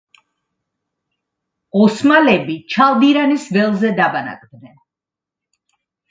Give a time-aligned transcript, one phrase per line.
[1.81, 4.73] ოსმალები ჩალდირანის ველზე დაბანაკდნენ.